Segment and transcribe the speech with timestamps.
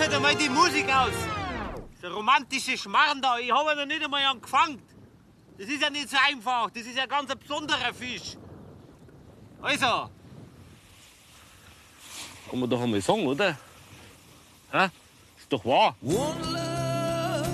[0.00, 1.12] halt einmal die Musik aus.
[2.02, 4.80] Der romantische Schmarrn da, ich habe ihn noch nicht einmal angefangen.
[5.58, 8.36] Das ist ja nicht so einfach, das ist ja ganz ein besonderer Fisch.
[9.60, 10.08] Also.
[12.48, 13.58] Kann man doch einmal sagen, oder?
[14.72, 14.88] Hä?
[15.38, 15.94] Ist doch wahr.
[16.00, 16.16] One
[16.50, 17.46] love,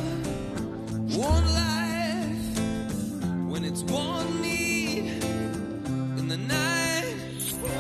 [1.19, 2.61] one life.
[3.51, 4.16] When it's one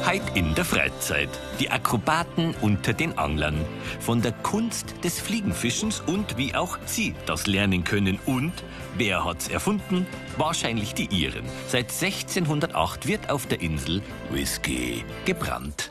[0.07, 1.29] Heit in der Freizeit.
[1.59, 3.57] Die Akrobaten unter den Anglern.
[3.99, 8.21] Von der Kunst des Fliegenfischens und wie auch sie das lernen können.
[8.25, 8.53] Und
[8.97, 10.07] wer hat's erfunden?
[10.37, 11.45] Wahrscheinlich die Iren.
[11.67, 15.91] Seit 1608 wird auf der Insel Whisky gebrannt.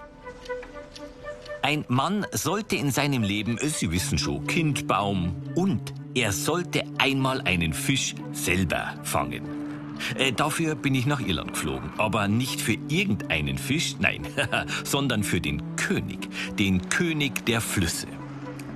[1.61, 7.41] Ein Mann sollte in seinem Leben, Sie wissen schon, Kind, Baum und er sollte einmal
[7.41, 9.64] einen Fisch selber fangen.
[10.15, 11.89] Äh, dafür bin ich nach Irland geflogen.
[11.97, 14.25] Aber nicht für irgendeinen Fisch, nein,
[14.83, 16.29] sondern für den König.
[16.57, 18.07] Den König der Flüsse.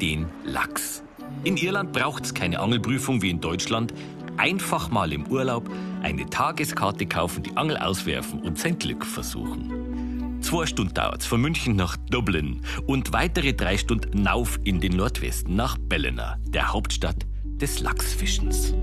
[0.02, 1.03] Den Lachs.
[1.44, 3.94] In Irland braucht's keine Angelprüfung wie in Deutschland.
[4.38, 5.70] Einfach mal im Urlaub
[6.02, 10.40] eine Tageskarte kaufen, die Angel auswerfen und sein Glück versuchen.
[10.42, 15.56] Zwei Stunden dauert's von München nach Dublin und weitere drei Stunden nauf in den Nordwesten
[15.56, 18.73] nach Ballina, der Hauptstadt des Lachsfischens.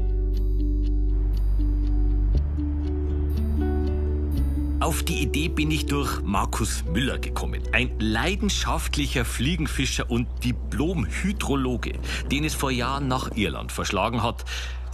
[4.87, 7.61] Auf die Idee bin ich durch Markus Müller gekommen.
[7.73, 11.95] Ein leidenschaftlicher Fliegenfischer und Diplom-Hydrologe,
[12.31, 14.45] den es vor Jahren nach Irland verschlagen hat.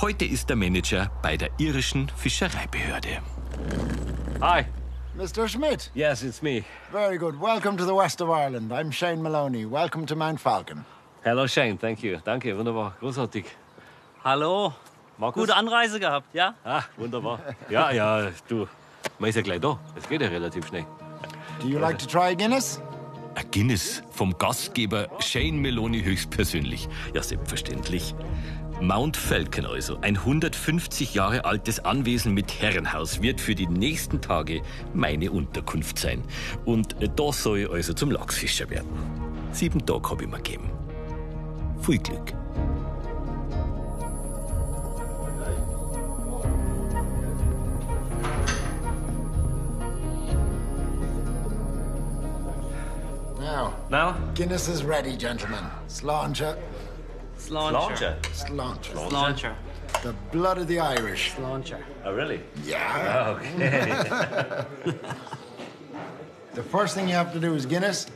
[0.00, 3.18] Heute ist er Manager bei der irischen Fischereibehörde.
[4.40, 4.64] Hi.
[5.14, 5.46] Mr.
[5.46, 5.90] Schmidt.
[5.92, 6.64] Yes, it's me.
[6.90, 7.38] Very good.
[7.38, 8.72] Welcome to the west of Ireland.
[8.72, 9.70] I'm Shane Maloney.
[9.70, 10.86] Welcome to Mount Falcon.
[11.22, 11.76] Hello, Shane.
[11.76, 12.16] Thank you.
[12.24, 12.96] Danke, wunderbar.
[12.98, 13.44] Großartig.
[14.24, 14.72] Hallo.
[15.18, 15.42] Markus?
[15.42, 16.54] Gute Anreise gehabt, ja?
[16.64, 17.40] Ah, wunderbar.
[17.68, 18.66] Ja, ja, du.
[19.18, 19.78] Man ist ja gleich da.
[19.96, 20.84] Es geht ja relativ schnell.
[21.60, 22.80] Do you like to try Guinness?
[23.34, 26.88] Ein Guinness vom Gastgeber Shane Meloni höchstpersönlich.
[27.14, 28.14] Ja, selbstverständlich.
[28.80, 34.60] Mount Falcon also, ein 150 Jahre altes Anwesen mit Herrenhaus, wird für die nächsten Tage
[34.92, 36.22] meine Unterkunft sein.
[36.64, 38.88] Und äh, da soll ich also zum Lachsfischer werden.
[39.52, 40.68] Sieben Tage habe ich mir gegeben.
[41.82, 42.41] Viel Glück.
[53.92, 54.32] Now, Now?
[54.32, 55.64] Guinness is ready, gentlemen.
[55.86, 56.56] Sláinte.
[57.36, 58.16] Sláinte.
[58.32, 58.94] Sláinte.
[58.94, 59.54] Sláinte.
[60.02, 61.32] The blood of the Irish.
[61.36, 61.76] Sláinte.
[62.02, 62.40] Oh, really?
[62.64, 63.36] Yeah.
[63.36, 64.64] Okay.
[66.54, 68.06] The first thing you have to do is Guinness,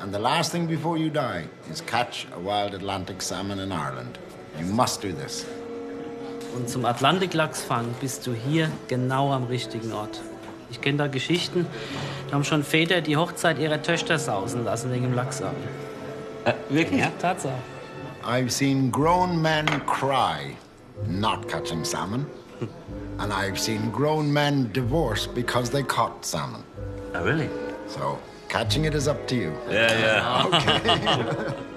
[0.00, 4.18] and the last thing before you die is catch a wild Atlantic salmon in Ireland.
[4.58, 5.46] You must do this.
[6.54, 10.20] Und zum Atlantiklachsfang bist du hier genau am richtigen Ort.
[10.72, 11.66] Ich kenne da Geschichten,
[12.28, 15.62] da haben schon Väter die Hochzeit ihrer Töchter sausen lassen wegen dem Lachsabend.
[16.46, 17.00] Äh, wirklich?
[17.00, 17.52] Ja, Tatsache.
[18.24, 20.56] I've seen grown men cry
[21.06, 22.26] not catching salmon,
[23.18, 26.62] and I've seen grown men divorce because they caught salmon.
[27.14, 27.50] Oh, really?
[27.86, 28.18] So,
[28.48, 29.52] catching it is up to you.
[29.70, 31.54] Ja, ja.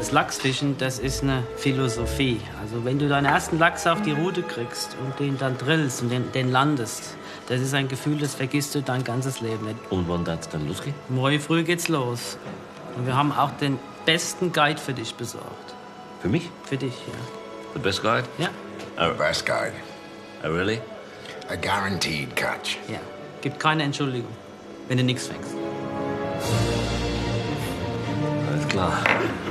[0.00, 2.40] Das Lachsfischen, das ist eine Philosophie.
[2.62, 6.08] Also wenn du deinen ersten Lachs auf die Rute kriegst und den dann drillst und
[6.08, 7.16] den, den landest,
[7.48, 9.76] das ist ein Gefühl, das vergisst du dein ganzes Leben nicht.
[9.90, 10.94] Und wann darf es dann losgehen?
[11.10, 12.38] Morgen früh geht's los.
[12.96, 15.74] Und wir haben auch den besten Guide für dich besorgt.
[16.22, 16.48] Für mich?
[16.64, 17.14] Für dich, ja.
[17.74, 18.24] The best guide?
[18.38, 18.48] Ja,
[18.96, 19.74] The best guide.
[20.42, 20.80] Oh, really?
[21.50, 22.78] A guaranteed catch.
[22.88, 22.98] ja.
[23.42, 24.32] Gibt keine Entschuldigung,
[24.88, 25.54] wenn du nichts fängst.
[28.50, 28.92] Alles klar.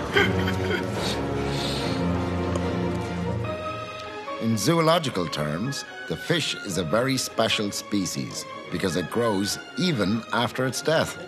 [4.41, 10.65] In zoological terms, the fish is a very special species because it grows even after
[10.65, 11.23] its death,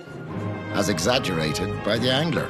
[0.74, 2.50] as exaggerated by the angler.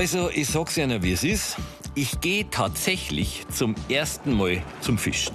[0.00, 1.58] Also, ich sag's Ihnen, wie es ist.
[1.94, 5.34] Ich gehe tatsächlich zum ersten Mal zum Fischen.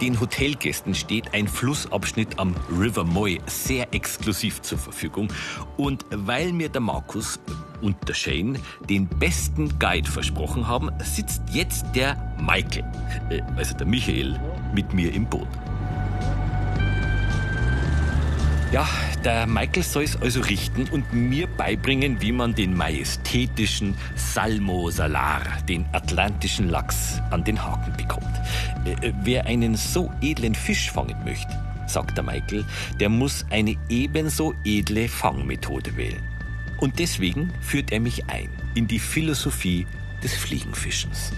[0.00, 5.26] Den Hotelgästen steht ein Flussabschnitt am River Moy sehr exklusiv zur Verfügung.
[5.76, 7.40] Und weil mir der Markus
[7.80, 12.84] und der Shane den besten Guide versprochen haben, sitzt jetzt der Michael,
[13.30, 14.40] äh, also der Michael,
[14.72, 15.48] mit mir im Boot.
[18.72, 18.88] Ja,
[19.24, 25.42] der Michael soll es also richten und mir beibringen, wie man den majestätischen Salmo Salar,
[25.68, 28.30] den atlantischen Lachs, an den Haken bekommt.
[28.84, 31.50] Äh, äh, wer einen so edlen Fisch fangen möchte,
[31.88, 32.64] sagt der Michael,
[33.00, 36.22] der muss eine ebenso edle Fangmethode wählen.
[36.78, 39.84] Und deswegen führt er mich ein in die Philosophie
[40.22, 41.32] des Fliegenfischens.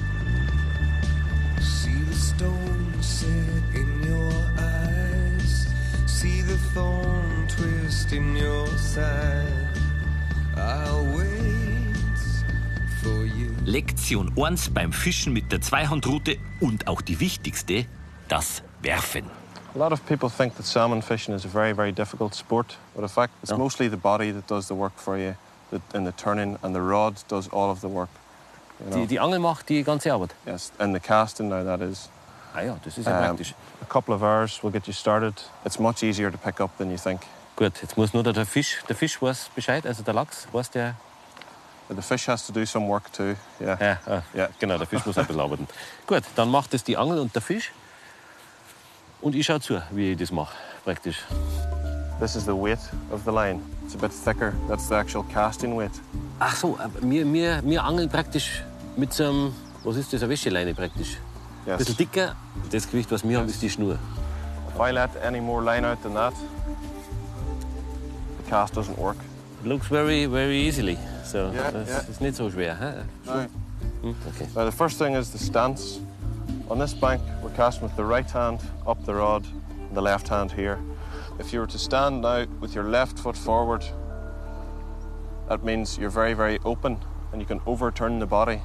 [1.60, 3.26] See the stone set
[3.74, 4.41] in your
[6.52, 9.70] the thorn twist in your side.
[10.54, 11.96] I'll wait
[13.00, 13.48] for you.
[13.64, 17.86] Lektion 1 beim Fischen mit der Zweihandrute und auch die wichtigste,
[18.28, 19.24] das Werfen.
[19.74, 23.02] A lot of people think that salmon fishing is a very, very difficult sport, but
[23.02, 25.34] in fact, it's mostly the body that does the work for you
[25.70, 28.10] the, in the turning, and the rod does all of the work.
[28.78, 28.96] You know?
[28.96, 30.34] Die, die Angel macht die ganze Arbeit.
[30.46, 32.10] Yes, and the casting now, that is.
[32.54, 33.54] Ah ja, das ist ja Um, praktisch.
[33.80, 35.34] a couple of hours will get you started.
[35.64, 37.22] It's much easier to pick up than you think.
[37.56, 40.94] Gut, jetzt muss nur der, Fisch, der Fisch weiß Bescheid, also der Lachs weiß der.
[41.88, 43.34] The fish has to do some work too.
[43.60, 43.76] Yeah.
[43.80, 44.48] Ja, ah, Ja.
[44.58, 45.68] genau, der Fisch muss ein bisschen arbeiten.
[46.06, 47.70] Gut, dann macht es die Angel und der Fisch.
[49.20, 50.54] Und ich schaue zu, wie ich das mache,
[50.84, 51.18] praktisch.
[52.18, 52.78] This is the weight
[53.10, 53.60] of the line.
[53.84, 54.54] It's a bit thicker.
[54.68, 55.90] That's the actual casting weight.
[56.38, 58.62] Ach so, aber wir, wir, wir angeln praktisch
[58.96, 59.54] mit so einem,
[59.84, 61.18] was ist das, eine Wäscheleine praktisch.
[61.64, 61.78] Ein Yes.
[61.78, 62.34] bisschen dicker.
[62.70, 63.98] Das Gewicht, was wir haben, ist die Schnur.
[64.74, 66.34] If I let any more line out than that,
[68.38, 69.16] the cast doesn't work.
[69.62, 70.98] It looks very, very easily.
[71.24, 71.98] So, das ja.
[72.10, 73.04] ist nicht so schwer.
[73.24, 73.46] Now,
[74.02, 74.48] Hm, okay.
[74.56, 76.00] now the first thing is the stance.
[76.68, 79.44] On this bank, we're casting with the right hand up the rod,
[79.88, 80.78] and the left hand here.
[81.38, 83.84] If you were to stand now with your left foot forward,
[85.48, 86.98] that means you're very, very open
[87.32, 88.60] and you can overturn the body.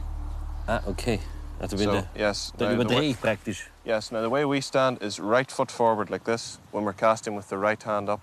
[0.68, 1.20] Ah, okay.
[1.60, 2.54] Also wenn So, der, yes.
[2.58, 3.70] dann now the way- ich praktisch.
[3.84, 7.36] Yes, now the way we stand is right foot forward like this when we're casting
[7.36, 8.20] with the right hand up.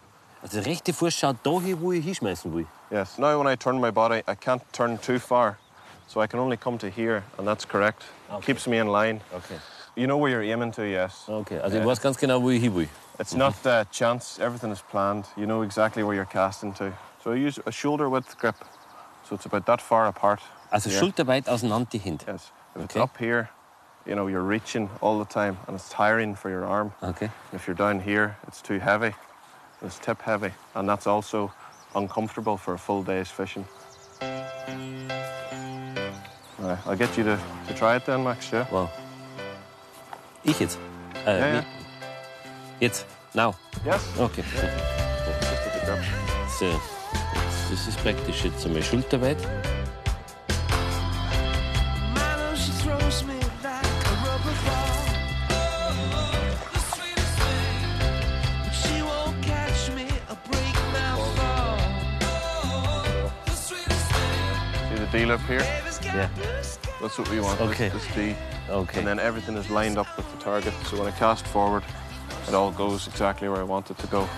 [0.53, 2.67] Der rechte schaut da hin, wo ich hinschmeißen will.
[2.91, 3.19] Yes.
[3.19, 5.57] Now when I turn my body, I can't turn too far.
[6.07, 8.05] So I can only come to here, and that's correct.
[8.43, 9.21] Keeps me in line.
[9.35, 9.59] Okay.
[9.97, 11.25] You know where you're aiming to, yes.
[11.29, 11.87] Okay, also ich Ja.
[11.89, 12.89] weiß ganz genau, wo ich hin will.
[13.19, 15.25] It's not uh, chance, everything is planned.
[15.37, 16.93] You know exactly where you're casting to.
[17.23, 18.57] So I use a shoulder width grip.
[19.29, 20.41] So it's about that far apart.
[20.71, 20.99] Also here.
[20.99, 22.25] schulterweit auseinander die Hände.
[22.27, 22.53] Yes.
[22.76, 23.00] If it's Okay.
[23.03, 23.49] up here,
[24.06, 26.93] you know, you're reaching all the time and it's tiring for your arm.
[27.03, 27.31] Okay.
[27.53, 29.15] If you're down here, it's too heavy.
[29.82, 30.53] It's tip heavy.
[30.75, 31.53] And that's also
[31.94, 33.65] uncomfortable for a full day's fishing.
[36.59, 37.38] Right, I'll get you to,
[37.69, 38.67] to try it then, Max, yeah?
[38.73, 38.91] Well,
[40.44, 40.79] Ich jetzt?
[41.26, 41.61] Äh, Ja, ja.
[41.61, 41.67] wie-
[42.81, 43.06] Jetzt?
[43.35, 43.55] Now?
[43.85, 44.03] Yes.
[44.19, 44.43] Okay.
[44.43, 46.05] Just with the grip.
[46.59, 46.81] So.
[47.71, 49.38] Das ist praktisch jetzt einmal schulterweit.
[65.26, 65.65] Thing, See the D lip here?
[66.03, 66.29] Yeah.
[67.00, 67.61] That's what we want.
[67.61, 67.88] Okay.
[67.88, 68.37] This, this
[68.71, 68.99] Okay.
[68.99, 70.73] And then everything is lined up with the target.
[70.85, 71.82] So when I cast forward,
[72.49, 74.29] it all goes exactly where I want it to go.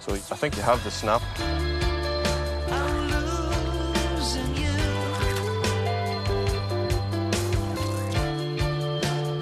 [0.00, 1.22] So I think you have the snap.
[2.70, 4.70] I'm losing you.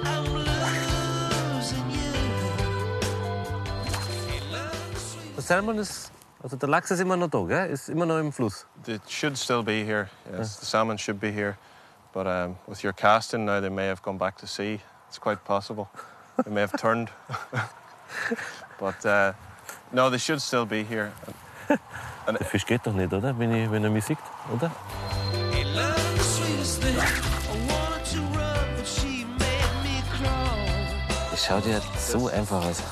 [0.05, 0.25] I'm
[1.55, 2.13] losing you.
[5.35, 7.69] Der Salmon ist, also der Lachs ist immer noch da, gell?
[7.69, 8.65] Ist immer noch im Fluss.
[8.87, 10.09] It should still be here.
[10.31, 11.57] Yes, the salmon should be here.
[12.13, 14.79] But um, with your casting now, they may have gone back to sea.
[15.07, 15.89] It's quite possible.
[16.43, 17.09] They may have turned.
[18.79, 19.33] but uh,
[19.91, 21.11] no, they should still be here.
[22.27, 23.37] Der Fisch geht doch nicht, oder?
[23.37, 24.17] Wenn, ich, wenn er mich sieht,
[24.53, 24.71] oder?
[31.31, 32.83] Das schaut ja so einfach aus.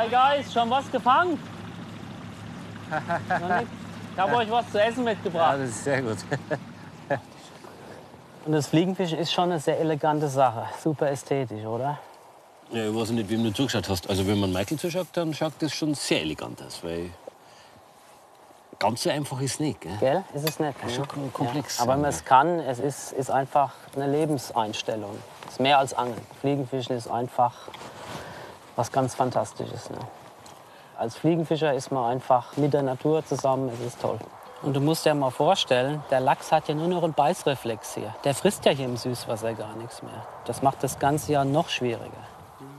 [0.00, 1.38] Hi guys, schon was gefangen?
[2.88, 5.58] Ich habe euch was zu essen Ja, mitgebracht.
[5.60, 6.16] das ist sehr gut.
[8.46, 10.64] Und das Fliegenfischen ist schon eine sehr elegante Sache.
[10.82, 11.98] Super ästhetisch, oder?
[12.70, 14.08] Ja, ich weiß nicht, wem du zugeschaut hast.
[14.08, 17.10] Also wenn man Michael zuschaut, dann schaut das schon sehr elegant aus, weil
[18.78, 19.98] ganz so einfach ist es nicht, gell?
[20.00, 20.24] Gell?
[20.32, 20.78] Ist es nicht?
[20.78, 21.06] ist ne?
[21.12, 21.76] schon komplex.
[21.76, 21.82] Ja.
[21.82, 25.18] Aber wenn man es kann, es ist, ist einfach eine Lebenseinstellung.
[25.46, 26.22] Es ist mehr als Angeln.
[26.40, 27.52] Fliegenfischen ist einfach
[28.80, 29.90] was ganz Fantastisches.
[29.90, 29.98] Ne?
[30.96, 33.68] Als Fliegenfischer ist man einfach mit der Natur zusammen.
[33.68, 34.18] Es ist toll.
[34.62, 38.14] Und du musst dir mal vorstellen, der Lachs hat ja nur noch einen Beißreflex hier.
[38.24, 40.26] Der frisst ja hier im Süßwasser gar nichts mehr.
[40.46, 42.24] Das macht das ganze Jahr noch schwieriger.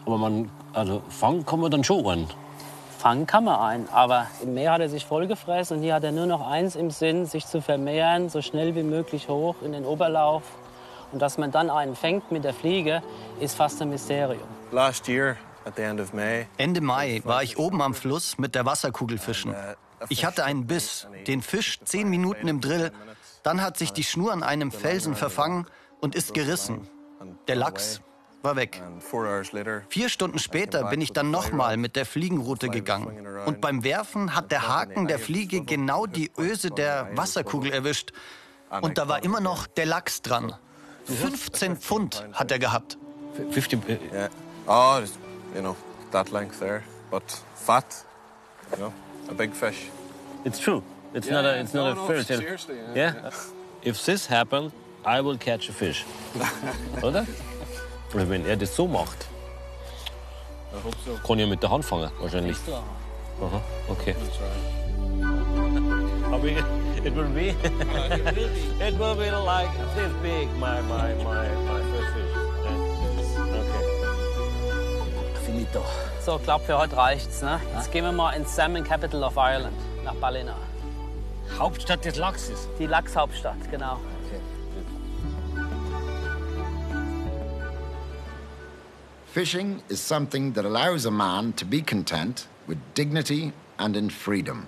[0.07, 2.27] Aber man, also fangen kann man dann schon einen.
[2.97, 3.89] fangen kann man einen.
[3.89, 6.89] Aber im Meer hat er sich vollgefressen und hier hat er nur noch eins im
[6.89, 10.41] Sinn, sich zu vermehren, so schnell wie möglich hoch in den Oberlauf.
[11.11, 13.03] Und dass man dann einen fängt mit der Fliege,
[13.39, 14.47] ist fast ein Mysterium.
[14.71, 18.55] Last year, at the end of May, Ende Mai war ich oben am Fluss mit
[18.55, 19.55] der Wasserkugel fischen.
[20.09, 22.91] Ich hatte einen Biss, den Fisch zehn Minuten im Drill.
[23.43, 25.67] Dann hat sich die Schnur an einem Felsen verfangen
[25.99, 26.87] und ist gerissen.
[27.47, 28.01] Der Lachs
[28.41, 28.81] war weg.
[28.83, 33.27] and four hours later, Vier Stunden später bin ich dann nochmal mit der Fliegenroute gegangen.
[33.45, 38.11] Und beim Werfen hat der Haken der Fliege genau die Öse der Wasserkugel erwischt.
[38.81, 40.55] Und da war immer noch der Lachs dran.
[41.05, 42.97] 15 Pfund hat er gehabt.
[43.51, 44.29] 50, äh.
[44.67, 44.99] Oh,
[45.55, 45.75] you know,
[46.11, 47.23] that length there, but
[47.55, 48.03] fat,
[48.71, 48.93] you know,
[49.29, 49.89] a big fish.
[50.45, 50.83] it's true.
[51.13, 52.39] It's not a, it's not a fairy tale.
[52.39, 53.31] Seriously, Yeah?
[53.83, 54.71] If this happened,
[55.05, 56.05] I will catch a fish.
[57.03, 57.25] Oder?
[58.13, 59.27] Oder wenn er das so macht,
[60.73, 61.17] I hope so.
[61.27, 62.57] kann ich mit der Hand fangen, wahrscheinlich.
[63.41, 64.15] Aha, okay.
[66.31, 67.49] Aber it will be,
[68.79, 71.90] it will be like this big, my, my, my, my
[75.61, 75.85] Finito.
[76.25, 77.41] So, ich glaube, für heute reicht's.
[77.41, 77.59] Ne?
[77.75, 80.55] Jetzt gehen wir mal ins Salmon Capital of Ireland, nach Ballina.
[81.57, 82.67] Hauptstadt des Lachses.
[82.79, 83.99] Die Lachshauptstadt, genau.
[89.33, 94.67] Fishing is something that allows a man to be content with dignity and in freedom.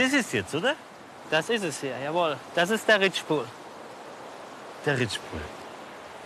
[0.00, 0.74] Das ist jetzt, oder?
[1.30, 2.36] Das ist es hier, jawohl.
[2.54, 3.44] Das ist der Ridgepool.
[4.86, 5.40] Der Ritschpool.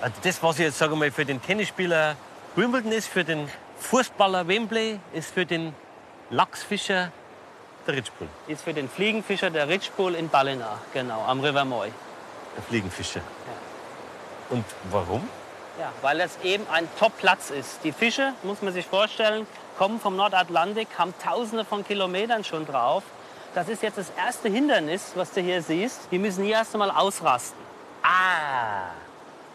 [0.01, 2.15] Also das, was ich jetzt sage mal, für den Tennisspieler
[2.55, 3.51] Wimbledon ist, für den
[3.81, 5.75] Fußballer Wembley, ist für den
[6.31, 7.11] Lachsfischer
[7.87, 11.91] der Ritschpool, Ist für den Fliegenfischer der Ridgepool in Ballina, genau, am River Moy.
[12.57, 13.21] der Fliegenfischer.
[14.51, 15.29] Und warum?
[15.81, 17.81] Ja, weil das eben ein Top-Platz ist.
[17.83, 23.03] Die Fische, muss man sich vorstellen, kommen vom Nordatlantik, haben tausende von Kilometern schon drauf.
[23.55, 26.09] Das ist jetzt das erste Hindernis, was du hier siehst.
[26.11, 27.59] Die müssen hier erst einmal ausrasten.
[28.03, 28.91] Ah!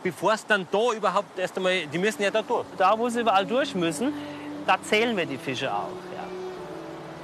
[0.01, 2.65] Bevor es dann da überhaupt erst einmal, die müssen ja da durch.
[2.77, 4.13] Da, wo sie überall durch müssen,
[4.65, 5.89] da zählen wir die Fische auch.
[6.15, 6.24] Ja,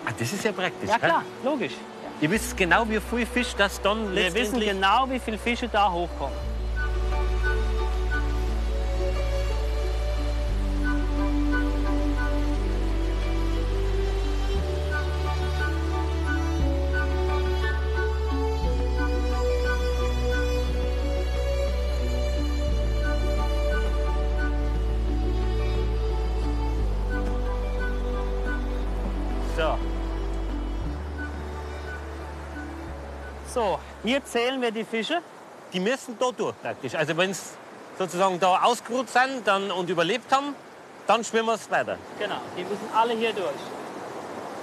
[0.07, 0.89] Ah, das ist ja praktisch.
[0.89, 1.73] ja klar, logisch.
[2.21, 4.69] Ihr wisst genau, wie viel Fisch das dann Wir wissen letztendlich...
[4.71, 6.37] genau, wie viele Fische da hochkommen.
[34.05, 35.21] Hier zählen wir die Fische.
[35.73, 36.95] Die müssen da durch praktisch.
[36.95, 37.41] Also wenn sie
[37.97, 40.55] sozusagen da ausgeruht sind dann, und überlebt haben,
[41.07, 41.97] dann schwimmen sie weiter.
[42.19, 43.61] Genau, die müssen alle hier durch.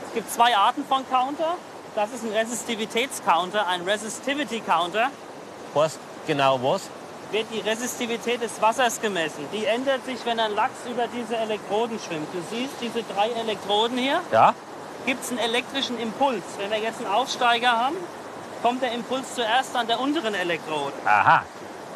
[0.08, 1.56] Es gibt zwei Arten von Counter.
[1.94, 5.10] Das ist ein Resistivitätscounter, ein Resistivity Counter.
[5.74, 6.82] Heißt genau was?
[7.30, 9.46] Wird die Resistivität des Wassers gemessen.
[9.52, 12.28] Die ändert sich, wenn ein Lachs über diese Elektroden schwimmt.
[12.32, 14.20] Du siehst diese drei Elektroden hier.
[14.30, 14.54] Ja.
[15.06, 16.42] Gibt es einen elektrischen Impuls.
[16.58, 17.96] Wenn wir jetzt einen Aufsteiger haben,
[18.62, 20.92] kommt der Impuls zuerst an der unteren Elektrode.
[21.04, 21.44] Aha.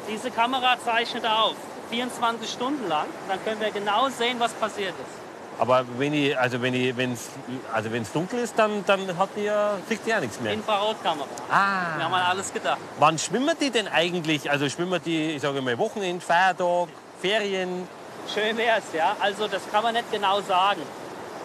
[0.08, 1.54] Diese Kamera zeichnet auf,
[1.90, 3.06] 24 Stunden lang.
[3.28, 5.26] Dann können wir genau sehen, was passiert ist.
[5.58, 7.30] Aber wenn ich, also wenn ich, wenn's,
[7.72, 10.52] also wenn's dunkel ist, dann, dann hat die ja, kriegt die ja nichts mehr.
[10.52, 11.26] Infrarotkamera.
[11.50, 11.96] Ah.
[11.96, 12.78] Wir haben an alles gedacht.
[12.98, 14.50] Wann schwimmen die denn eigentlich?
[14.50, 16.88] Also schwimmen die, ich sage mal, Wochenend, Feiertag,
[17.22, 17.88] Ferien?
[18.32, 19.16] Schön wär's, ja.
[19.20, 20.82] Also das kann man nicht genau sagen.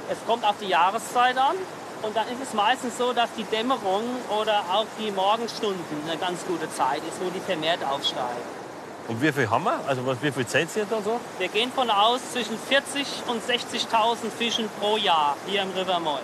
[0.09, 1.55] Es kommt auf die Jahreszeit an
[2.01, 4.03] und dann ist es meistens so, dass die Dämmerung
[4.39, 8.61] oder auch die Morgenstunden eine ganz gute Zeit ist, wo die vermehrt aufsteigen.
[9.07, 9.79] Und wie viel haben wir?
[9.87, 11.19] Also was, wie viel Zeit ihr da so?
[11.37, 16.19] Wir gehen von aus zwischen 40 und 60.000 Fischen pro Jahr hier im River Moy.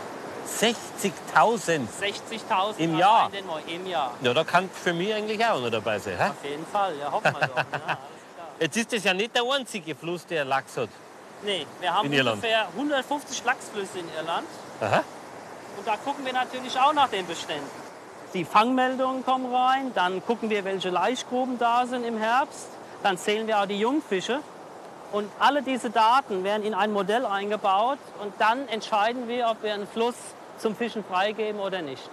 [0.47, 1.81] 60.000.
[1.99, 3.29] 60.000 Im Jahr?
[3.67, 4.13] Im Jahr.
[4.21, 6.17] Ja, da kann für mich eigentlich auch noch dabei sein.
[6.17, 6.29] Hä?
[6.29, 7.57] Auf jeden Fall, ja, hoffen wir doch.
[7.57, 7.97] Ja,
[8.59, 10.89] Jetzt ist das ja nicht der einzige Fluss, der Lachs hat.
[11.43, 14.47] Nee, wir haben ungefähr 150 Lachsflüsse in Irland.
[14.81, 15.03] Aha.
[15.77, 17.69] Und da gucken wir natürlich auch nach den Beständen.
[18.33, 22.67] Die Fangmeldungen kommen rein, dann gucken wir, welche Laichgruben da sind im Herbst.
[23.03, 24.39] Dann zählen wir auch die Jungfische.
[25.11, 29.73] Und alle diese Daten werden in ein Modell eingebaut und dann entscheiden wir, ob wir
[29.73, 30.15] einen Fluss
[30.57, 32.09] zum Fischen freigeben oder nicht.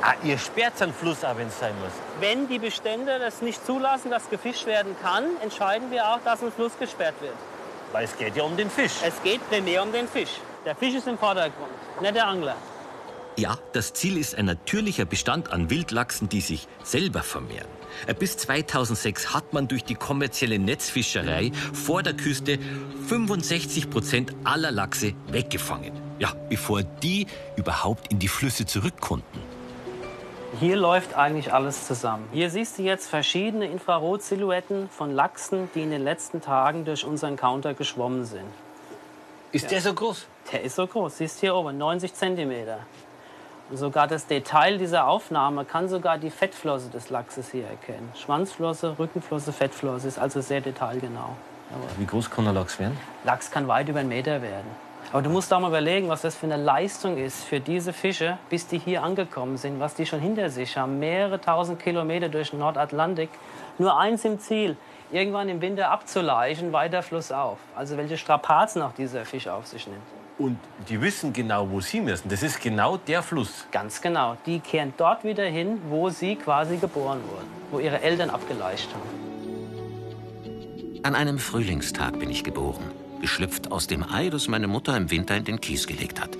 [0.00, 1.90] Ah, ihr sperrt einen Fluss ab, wenn es sein muss.
[2.20, 6.52] Wenn die Bestände das nicht zulassen, dass gefischt werden kann, entscheiden wir auch, dass ein
[6.52, 7.34] Fluss gesperrt wird.
[7.90, 8.92] Weil es geht ja um den Fisch.
[9.04, 10.40] Es geht primär um den Fisch.
[10.68, 11.70] Der Fisch ist im Vordergrund,
[12.02, 12.54] nicht der Angler.
[13.38, 17.70] Ja, das Ziel ist ein natürlicher Bestand an Wildlachsen, die sich selber vermehren.
[18.18, 22.58] Bis 2006 hat man durch die kommerzielle Netzfischerei vor der Küste
[23.06, 25.92] 65 Prozent aller Lachse weggefangen.
[26.18, 29.40] Ja, bevor die überhaupt in die Flüsse zurück konnten.
[30.60, 32.28] Hier läuft eigentlich alles zusammen.
[32.30, 37.36] Hier siehst du jetzt verschiedene Infrarotsilhouetten von Lachsen, die in den letzten Tagen durch unseren
[37.36, 38.50] Counter geschwommen sind.
[39.50, 40.26] Ist der so groß?
[40.52, 42.80] Der ist so groß, siehst hier oben, 90 Zentimeter.
[43.70, 48.10] Und sogar das Detail dieser Aufnahme kann sogar die Fettflosse des Lachses hier erkennen.
[48.14, 51.30] Schwanzflosse, Rückenflosse, Fettflosse ist also sehr detailgenau.
[51.96, 52.98] Wie groß kann der Lachs werden?
[53.24, 54.66] Lachs kann weit über einen Meter werden.
[55.12, 58.36] Aber du musst auch mal überlegen, was das für eine Leistung ist für diese Fische,
[58.50, 60.98] bis die hier angekommen sind, was die schon hinter sich haben.
[60.98, 63.30] Mehrere tausend Kilometer durch den Nordatlantik.
[63.78, 64.76] Nur eins im Ziel,
[65.12, 67.58] irgendwann im Winter abzuleichen, weiter flussauf.
[67.74, 70.02] Also welche Strapazen auch dieser Fisch auf sich nimmt.
[70.38, 72.28] Und die wissen genau, wo sie müssen.
[72.28, 73.66] Das ist genau der Fluss.
[73.72, 74.36] Ganz genau.
[74.46, 79.28] Die kehren dort wieder hin, wo sie quasi geboren wurden, wo ihre Eltern abgeleicht haben.
[81.02, 85.36] An einem Frühlingstag bin ich geboren, geschlüpft aus dem Ei, das meine Mutter im Winter
[85.36, 86.30] in den Kies gelegt hat.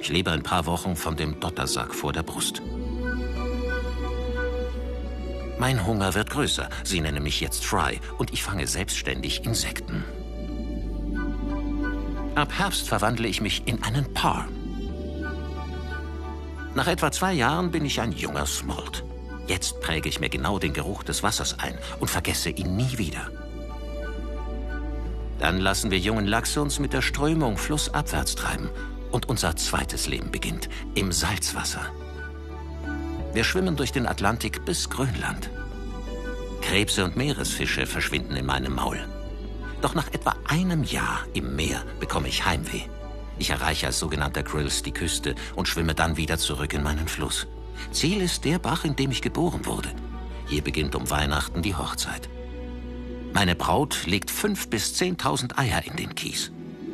[0.00, 2.62] Ich lebe ein paar Wochen von dem Dottersack vor der Brust.
[5.58, 6.68] Mein Hunger wird größer.
[6.84, 10.04] Sie nennen mich jetzt Fry und ich fange selbstständig Insekten.
[12.34, 14.46] Ab Herbst verwandle ich mich in einen Par.
[16.74, 19.02] Nach etwa zwei Jahren bin ich ein junger Smolt.
[19.46, 23.30] Jetzt präge ich mir genau den Geruch des Wassers ein und vergesse ihn nie wieder.
[25.38, 28.68] Dann lassen wir jungen Lachse uns mit der Strömung flussabwärts treiben
[29.10, 31.90] und unser zweites Leben beginnt im Salzwasser.
[33.36, 35.50] Wir schwimmen durch den Atlantik bis Grönland.
[36.62, 38.98] Krebse und Meeresfische verschwinden in meinem Maul.
[39.82, 42.88] Doch nach etwa einem Jahr im Meer bekomme ich Heimweh.
[43.38, 47.46] Ich erreiche als sogenannter Grills die Küste und schwimme dann wieder zurück in meinen Fluss.
[47.90, 49.90] Ziel ist der Bach, in dem ich geboren wurde.
[50.46, 52.30] Hier beginnt um Weihnachten die Hochzeit.
[53.34, 56.52] Meine Braut legt fünf bis zehntausend Eier in den Kies.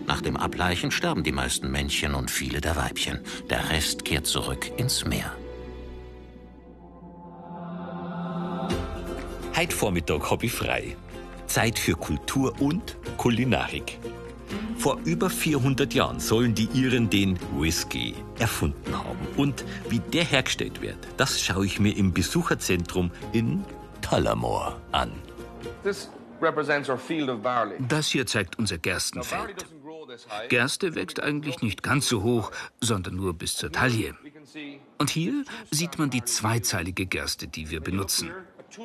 [0.09, 3.21] Nach dem Ableichen sterben die meisten Männchen und viele der Weibchen.
[3.49, 5.37] Der Rest kehrt zurück ins Meer.
[9.63, 10.97] Heute Vormittag habe ich frei.
[11.47, 13.97] Zeit für Kultur und Kulinarik.
[14.77, 19.21] Vor über 400 Jahren sollen die Iren den Whisky erfunden haben.
[19.37, 23.65] Und wie der hergestellt wird, das schaue ich mir im Besucherzentrum in
[24.01, 25.13] Tullamore an.
[25.85, 27.77] This represents our field of barley.
[27.89, 29.65] Das hier zeigt unser Gerstenfeld.
[30.49, 34.17] Gerste wächst eigentlich nicht ganz so hoch, sondern nur bis zur Taille.
[34.99, 38.33] Und hier sieht man die zweizeilige Gerste, die wir benutzen.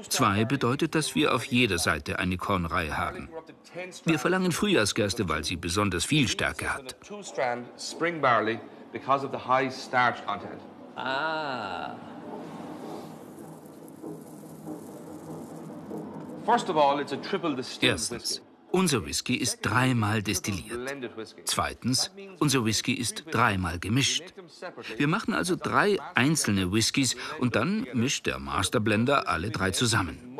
[0.10, 3.30] Zwei bedeutet, dass wir auf jeder Seite eine Kornreihe haben.
[4.06, 6.95] Wir verlangen Frühjahrsgerste, weil sie besonders viel Stärke hat.
[10.95, 11.95] Ah.
[17.82, 18.41] Erstens.
[18.71, 20.80] Unser Whisky ist dreimal destilliert.
[21.45, 24.23] Zweitens, unser Whisky ist dreimal gemischt.
[24.97, 30.38] Wir machen also drei einzelne Whiskys und dann mischt der Masterblender alle drei zusammen.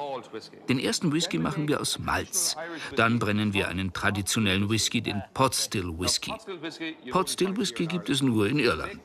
[0.70, 2.56] Den ersten Whisky machen wir aus Malz.
[2.96, 6.34] Dann brennen wir einen traditionellen Whisky, den Pot Still Whisky.
[6.40, 6.96] Still whiskey.
[7.04, 9.02] you Pot Still Whisky gibt es nur in Irland.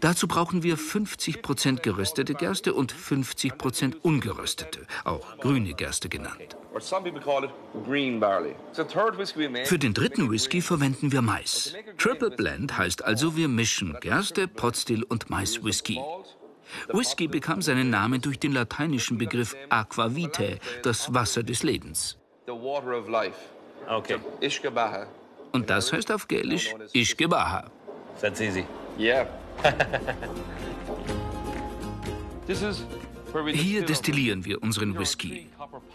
[0.00, 6.56] Dazu brauchen wir 50% geröstete Gerste und 50% ungeröstete, auch grüne Gerste genannt.
[6.78, 7.50] Some people call it
[7.84, 8.20] green
[9.64, 11.74] Für den dritten Whisky verwenden wir Mais.
[11.98, 16.00] Triple Blend heißt also, wir mischen Gerste, Potstill und Mais-Whisky.
[16.88, 22.18] Whisky bekam seinen Namen durch den lateinischen Begriff aqua vitae, das Wasser des Lebens.
[23.88, 24.18] Okay.
[25.52, 27.70] Und das heißt auf Gälisch Ishgebaha.
[28.20, 28.64] that's easy.
[28.98, 29.26] Yeah.
[33.52, 35.48] Hier destillieren wir unseren Whisky.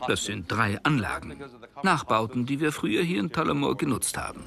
[0.07, 1.35] Das sind drei Anlagen.
[1.83, 4.43] Nachbauten, die wir früher hier in Tullamore genutzt haben.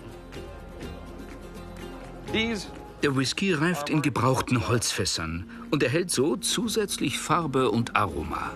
[3.02, 8.50] Der Whisky reift in gebrauchten Holzfässern und erhält so zusätzlich Farbe und Aroma.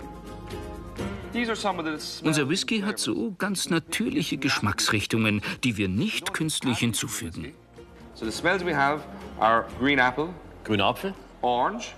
[1.33, 7.53] Unser Whisky hat so ganz natürliche Geschmacksrichtungen, die wir nicht künstlich hinzufügen.
[8.13, 9.01] So the smells we have
[9.39, 10.29] are green apple,
[10.63, 11.95] Grüner Apfel, orange,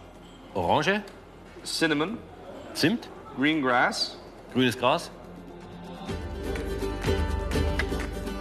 [0.54, 1.04] Orange,
[1.66, 2.18] cinnamon,
[2.74, 4.18] Zimt, green grass,
[4.56, 5.12] grünes Gras,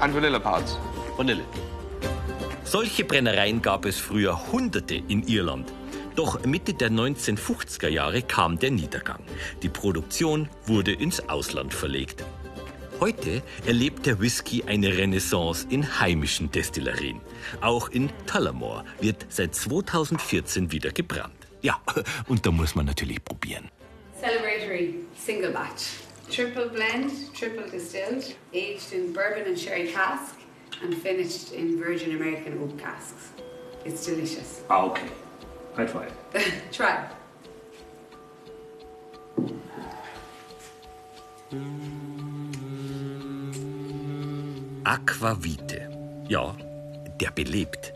[0.00, 0.78] and vanilla pods.
[1.16, 1.42] Vanille.
[2.64, 5.72] Solche Brennereien gab es früher Hunderte in Irland.
[6.14, 9.24] Doch Mitte der 1950er Jahre kam der Niedergang.
[9.62, 12.24] Die Produktion wurde ins Ausland verlegt.
[13.00, 17.20] Heute erlebt der Whisky eine Renaissance in heimischen Destillerien.
[17.60, 21.34] Auch in Tullamore wird seit 2014 wieder gebrannt.
[21.60, 21.80] Ja,
[22.28, 23.68] und da muss man natürlich probieren.
[24.20, 26.03] Celebratory single batch.
[26.34, 30.34] Triple blend, triple distilled, aged in bourbon and sherry cask,
[30.82, 33.30] and finished in virgin American oak casks.
[33.84, 34.62] It's delicious.
[34.68, 35.06] Ah, okay.
[35.76, 36.12] High five.
[36.72, 37.06] Try.
[44.82, 45.88] Aquavite.
[46.28, 46.56] Ja,
[47.20, 47.92] der belebt.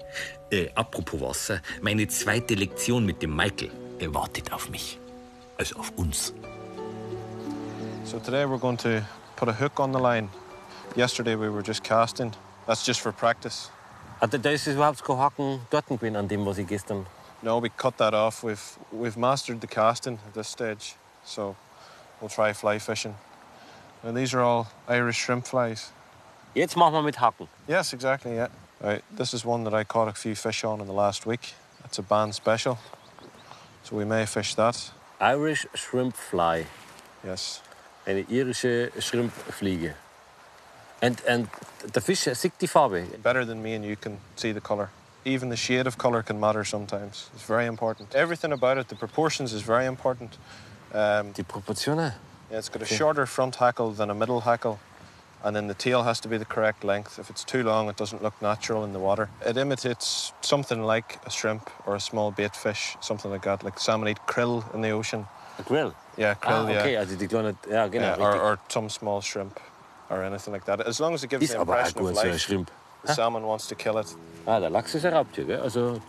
[0.52, 5.00] Äh, apropos Wasser, meine zweite Lektion mit dem Michael wartet auf mich.
[5.56, 6.32] Also auf uns.
[8.08, 9.04] So today we're going to
[9.36, 10.30] put a hook on the line.
[10.96, 12.32] Yesterday we were just casting.
[12.66, 13.68] That's just for practice.
[14.22, 17.04] Also, da ist überhaupt kein Haken dort gewesen an dem, was ich gestern.
[17.42, 18.42] No, we cut that off.
[18.42, 20.96] We've we've mastered the casting at this stage.
[21.22, 21.54] So
[22.18, 23.14] we'll try fly fishing.
[24.02, 25.92] And these are all Irish shrimp flies.
[26.54, 27.46] Jetzt machen wir mit Haken.
[27.68, 28.48] Yes, exactly, yeah.
[28.80, 31.52] Right, this is one that I caught a few fish on in the last week.
[31.84, 32.78] It's a band special.
[33.82, 34.92] So we may fish that.
[35.20, 36.64] Irish Shrimp Fly.
[37.22, 37.60] Yes.
[38.08, 39.94] Eine irische Schrimpfliege.
[41.02, 41.48] And, and
[41.94, 43.02] der Fisch sieht die Farbe.
[43.22, 44.88] Better than me and you can see the colour.
[45.26, 47.28] Even the shade of colour can matter sometimes.
[47.34, 48.14] It's very important.
[48.14, 50.38] Everything about it, the proportions is very important.
[50.94, 52.14] Um, die Proportionen?
[52.50, 54.80] Yeah, it's got a shorter front hackle than a middle hackle.
[55.44, 57.18] And then the tail has to be the correct length.
[57.18, 59.28] If it's too long, it doesn't look natural in the water.
[59.44, 63.62] It imitates something like a shrimp or a small bait fish, something like that.
[63.62, 65.26] Like salmon eat krill in the ocean.
[65.58, 65.92] A grill?
[66.16, 66.80] Yeah, krill, ah, yeah.
[66.80, 68.16] okay, also die kleine, ja genau.
[68.16, 69.60] Yeah, or, or some small shrimp
[70.10, 70.80] or anything like that.
[70.86, 72.38] As long as it gives Ist the aber auch impression of gut, so ein life,
[72.40, 72.68] Schrimp.
[73.04, 74.06] the salmon wants to kill it.
[74.46, 75.60] Ah, der Lachs ist ein Raubtier, gell?
[75.60, 76.00] Also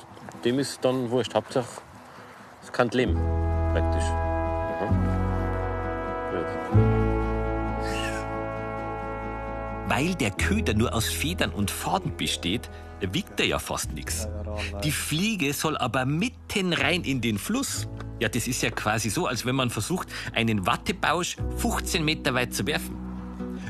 [0.43, 1.33] dem ist dann wurscht.
[1.33, 1.81] Hauptsache,
[2.63, 3.15] es kann leben,
[3.73, 4.28] praktisch.
[9.99, 12.69] Weil der Köder nur aus Federn und Faden besteht,
[13.01, 14.29] wiegt er ja fast nichts.
[14.81, 17.85] Die Fliege soll aber mitten rein in den Fluss.
[18.21, 22.53] Ja, das ist ja quasi so, als wenn man versucht, einen Wattebausch 15 Meter weit
[22.53, 22.95] zu werfen.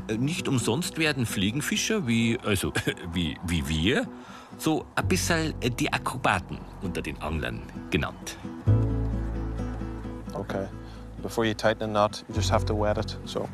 [0.08, 2.74] Äh, Nicht umsonst werden Fliegenfischer wie, also,
[3.12, 4.08] wie, wie wir,
[4.60, 8.38] so ein bisschen die Akrobaten unter den Anglern genannt.
[10.34, 10.68] Okay.
[11.24, 13.18] Before you tighten a knot, you just have to wet it.
[13.26, 13.50] So,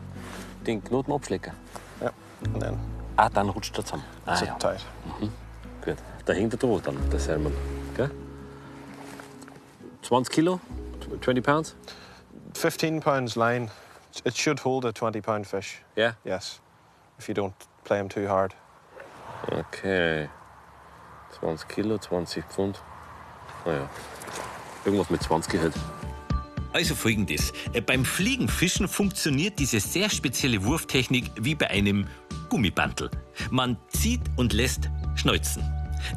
[0.68, 1.54] Den Knoten abschlecken.
[2.60, 2.78] Then
[3.18, 4.04] Ah, dann rutscht er zusammen.
[4.26, 4.54] Ah, it's ja.
[4.54, 4.86] it tight.
[5.84, 5.96] Gut.
[6.26, 7.54] Da hängt er dran, dann, der Salmon.
[7.96, 8.12] Gell?
[10.02, 10.60] 20 Kilo?
[11.22, 11.76] 20 pounds?
[12.54, 13.70] 15 pounds line.
[14.24, 15.82] It should hold a 20 pound fish.
[15.96, 16.14] Yeah?
[16.24, 16.60] Yes.
[17.20, 18.54] If you don't play him too hard.
[19.52, 20.30] Okay.
[21.40, 22.82] 20 Kilo, 20 Pfund.
[23.66, 23.90] Naja.
[24.84, 25.74] Irgendwas mit 20 halt.
[26.74, 27.54] Also folgendes.
[27.86, 32.08] Beim Fliegenfischen funktioniert diese sehr spezielle Wurftechnik wie bei einem
[32.50, 33.10] Gummibandel.
[33.52, 35.64] Man zieht und lässt schneuzen.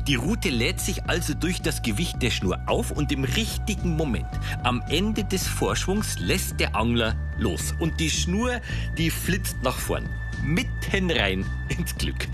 [0.07, 4.29] Die Rute lädt sich also durch das Gewicht der Schnur auf und im richtigen Moment,
[4.62, 7.75] am Ende des Vorschwungs, lässt der Angler los.
[7.79, 8.61] Und die Schnur,
[8.97, 10.09] die flitzt nach vorn.
[10.45, 12.29] Mitten rein ins Glück.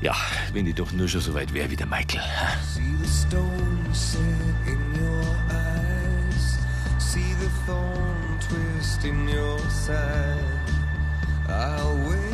[0.00, 0.14] Ja,
[0.52, 2.20] wenn ich doch nur schon so weit wäre wie der Michael.
[7.14, 10.36] See the thorn twist in your side.
[11.48, 12.33] I'll wait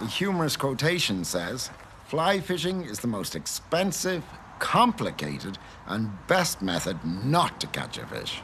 [0.00, 1.70] The humorous quotation says,
[2.08, 4.22] fly fishing is the most expensive,
[4.58, 8.42] complicated, and best method not to catch a fish.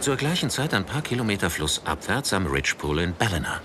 [0.00, 3.62] Zur gleichen Zeit ein paar Kilometer flussabwärts am Ridge Pool in Ballina.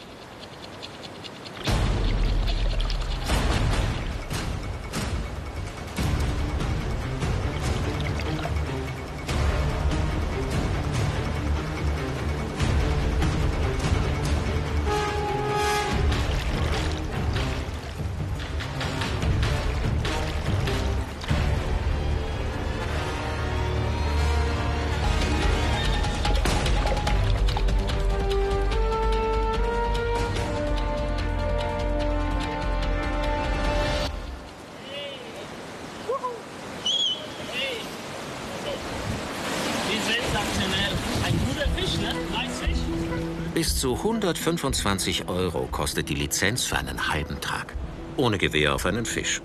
[43.80, 47.74] Zu 125 Euro kostet die Lizenz für einen halben Tag.
[48.18, 49.42] Ohne Gewehr auf einen Fisch.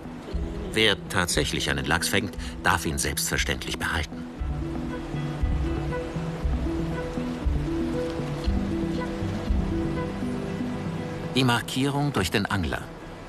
[0.73, 4.25] Wer tatsächlich einen Lachs fängt, darf ihn selbstverständlich behalten.
[11.35, 12.81] Die Markierung durch den Angler.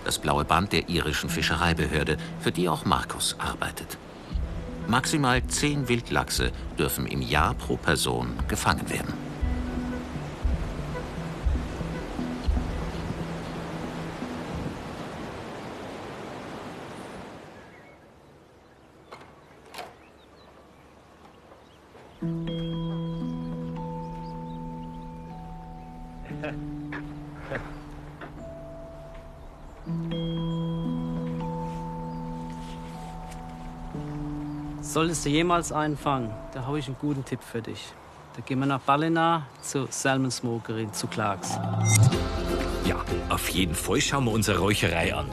[0.05, 3.97] Das blaue Band der irischen Fischereibehörde, für die auch Markus arbeitet.
[4.89, 9.26] Maximal zehn Wildlachse dürfen im Jahr pro Person gefangen werden.
[35.17, 37.81] Solltest du jemals einen fangen, da habe ich einen guten Tipp für dich.
[38.35, 41.59] Da gehen wir nach Ballina zur Salmon Smokerin, zu Clarks.
[42.85, 45.25] Ja, auf jeden Fall schauen wir unsere Räucherei an.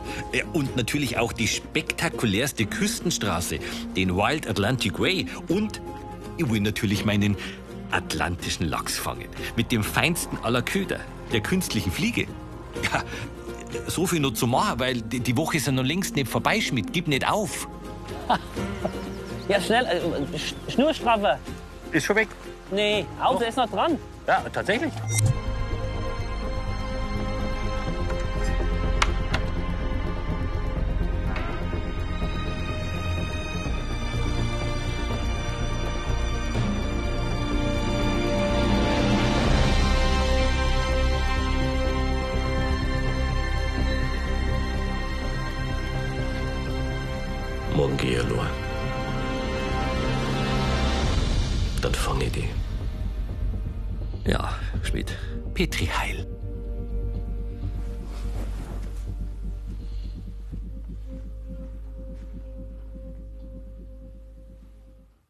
[0.54, 3.60] Und natürlich auch die spektakulärste Küstenstraße,
[3.98, 5.28] den Wild Atlantic Way.
[5.50, 5.82] Und
[6.38, 7.36] ich will natürlich meinen
[7.91, 9.28] atlantischen Lachs fangen.
[9.58, 11.02] Mit dem feinsten aller Köder,
[11.34, 12.28] der künstlichen Fliege.
[12.86, 13.04] Ja,
[13.88, 16.93] so viel noch zu machen, weil die Woche ist ja noch längst nicht vorbei, Schmidt.
[16.93, 17.67] Gib nicht auf.
[19.48, 21.38] Ja, schnell, äh, Sch- Schnurstraffer.
[21.92, 22.30] Ist schon weg.
[22.72, 23.06] Nee,
[23.40, 23.98] der ist noch dran.
[24.28, 24.92] Ja, tatsächlich.